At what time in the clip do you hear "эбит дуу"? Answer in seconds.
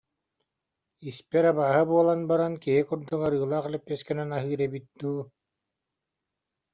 4.67-5.19